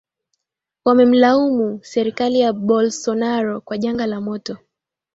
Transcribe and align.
wamemlaumu 0.85 1.79
serikali 1.83 2.39
ya 2.39 2.53
Bolsonaro 2.53 3.61
kwa 3.61 3.77
janga 3.77 4.07
la 4.07 4.21
moto 4.21 4.57